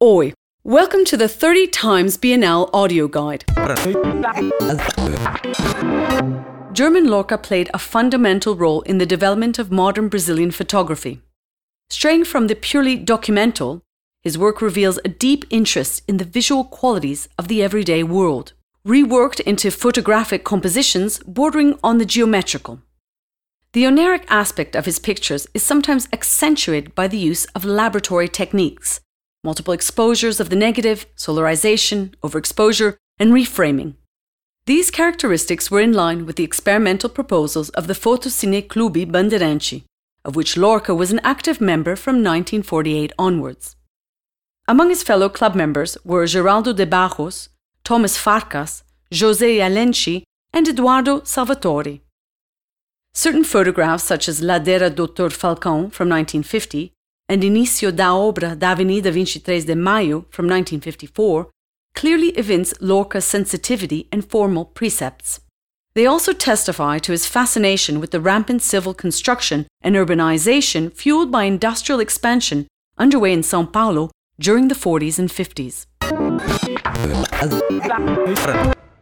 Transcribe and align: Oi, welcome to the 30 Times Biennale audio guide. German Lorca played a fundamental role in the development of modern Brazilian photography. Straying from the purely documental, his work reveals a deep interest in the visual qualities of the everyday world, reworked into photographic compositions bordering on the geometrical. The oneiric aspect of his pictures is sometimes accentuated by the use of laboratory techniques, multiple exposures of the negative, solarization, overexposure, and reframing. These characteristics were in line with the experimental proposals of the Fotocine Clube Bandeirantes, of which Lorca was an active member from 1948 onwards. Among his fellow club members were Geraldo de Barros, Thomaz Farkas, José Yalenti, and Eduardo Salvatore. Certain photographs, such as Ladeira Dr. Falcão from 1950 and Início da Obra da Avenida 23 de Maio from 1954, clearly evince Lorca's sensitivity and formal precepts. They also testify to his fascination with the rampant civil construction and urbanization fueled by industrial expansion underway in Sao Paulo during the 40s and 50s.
Oi, 0.00 0.32
welcome 0.62 1.04
to 1.06 1.16
the 1.16 1.26
30 1.26 1.66
Times 1.66 2.16
Biennale 2.16 2.70
audio 2.72 3.08
guide. 3.08 3.44
German 6.72 7.08
Lorca 7.08 7.36
played 7.36 7.68
a 7.74 7.80
fundamental 7.80 8.54
role 8.54 8.82
in 8.82 8.98
the 8.98 9.06
development 9.06 9.58
of 9.58 9.72
modern 9.72 10.08
Brazilian 10.08 10.52
photography. 10.52 11.20
Straying 11.90 12.26
from 12.26 12.46
the 12.46 12.54
purely 12.54 12.96
documental, 12.96 13.80
his 14.22 14.38
work 14.38 14.62
reveals 14.62 15.00
a 15.04 15.08
deep 15.08 15.44
interest 15.50 16.04
in 16.06 16.18
the 16.18 16.24
visual 16.24 16.62
qualities 16.62 17.28
of 17.36 17.48
the 17.48 17.60
everyday 17.60 18.04
world, 18.04 18.52
reworked 18.86 19.40
into 19.40 19.68
photographic 19.68 20.44
compositions 20.44 21.18
bordering 21.26 21.76
on 21.82 21.98
the 21.98 22.06
geometrical. 22.06 22.80
The 23.72 23.82
oneiric 23.82 24.26
aspect 24.28 24.76
of 24.76 24.86
his 24.86 25.00
pictures 25.00 25.48
is 25.54 25.64
sometimes 25.64 26.06
accentuated 26.12 26.94
by 26.94 27.08
the 27.08 27.18
use 27.18 27.46
of 27.46 27.64
laboratory 27.64 28.28
techniques, 28.28 29.00
multiple 29.44 29.74
exposures 29.74 30.40
of 30.40 30.50
the 30.50 30.56
negative, 30.56 31.06
solarization, 31.16 32.14
overexposure, 32.22 32.96
and 33.18 33.32
reframing. 33.32 33.94
These 34.66 34.90
characteristics 34.90 35.70
were 35.70 35.80
in 35.80 35.92
line 35.92 36.26
with 36.26 36.36
the 36.36 36.44
experimental 36.44 37.08
proposals 37.08 37.70
of 37.70 37.86
the 37.86 37.94
Fotocine 37.94 38.66
Clube 38.68 39.10
Bandeirantes, 39.10 39.84
of 40.24 40.36
which 40.36 40.56
Lorca 40.56 40.94
was 40.94 41.10
an 41.10 41.20
active 41.24 41.60
member 41.60 41.96
from 41.96 42.16
1948 42.16 43.12
onwards. 43.18 43.76
Among 44.66 44.90
his 44.90 45.02
fellow 45.02 45.30
club 45.30 45.54
members 45.54 45.96
were 46.04 46.26
Geraldo 46.26 46.76
de 46.76 46.84
Barros, 46.84 47.48
Thomaz 47.84 48.18
Farkas, 48.18 48.82
José 49.10 49.56
Yalenti, 49.56 50.24
and 50.52 50.68
Eduardo 50.68 51.20
Salvatore. 51.20 52.00
Certain 53.14 53.44
photographs, 53.44 54.04
such 54.04 54.28
as 54.28 54.42
Ladeira 54.42 54.94
Dr. 54.94 55.30
Falcão 55.30 55.90
from 55.90 56.10
1950 56.10 56.92
and 57.28 57.42
Início 57.42 57.92
da 57.92 58.14
Obra 58.14 58.56
da 58.56 58.70
Avenida 58.70 59.10
23 59.10 59.64
de 59.64 59.74
Maio 59.74 60.24
from 60.30 60.46
1954, 60.46 61.48
clearly 61.94 62.28
evince 62.36 62.72
Lorca's 62.80 63.24
sensitivity 63.24 64.08
and 64.10 64.24
formal 64.24 64.64
precepts. 64.64 65.40
They 65.94 66.06
also 66.06 66.32
testify 66.32 66.98
to 67.00 67.12
his 67.12 67.26
fascination 67.26 68.00
with 68.00 68.12
the 68.12 68.20
rampant 68.20 68.62
civil 68.62 68.94
construction 68.94 69.66
and 69.82 69.96
urbanization 69.96 70.92
fueled 70.92 71.30
by 71.30 71.44
industrial 71.44 72.00
expansion 72.00 72.66
underway 72.96 73.32
in 73.32 73.42
Sao 73.42 73.64
Paulo 73.64 74.10
during 74.38 74.68
the 74.68 74.74
40s 74.74 75.18
and 75.18 75.28
50s. 75.28 75.86